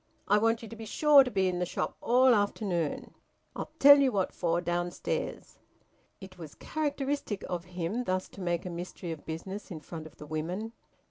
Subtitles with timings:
[0.27, 3.13] I want ye to be sure to be in the shop all afternoon
[3.55, 5.59] I'll tell you what for downstairs."
[6.19, 10.15] It was characteristic of him thus to make a mystery of business in front of
[10.15, 10.71] the women.